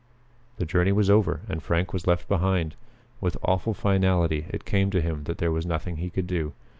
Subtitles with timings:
[0.57, 2.73] The journey was over, and Frank was left behind.
[3.19, 6.53] With awful finality it came to him that there was nothing he could do.